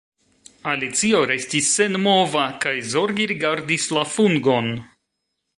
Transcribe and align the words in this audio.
Alicio 0.71 1.19
restis 1.31 1.69
senmova 1.81 2.47
kaj 2.65 2.75
zorge 2.97 3.31
rigardis 3.35 3.89
la 3.99 4.09
fungon. 4.19 4.77